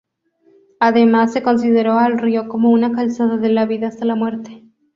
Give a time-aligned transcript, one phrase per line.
[0.79, 4.63] Además se consideró al río como una calzada de la vida hasta la muerte.